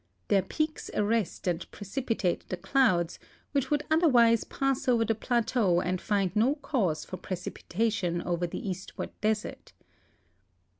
[0.29, 3.19] Their peaks arrest and precipitate the clouds,
[3.51, 8.67] which would otherwise pass over the jdateau and find no cause for precipitation over the
[8.67, 9.73] eastward desert.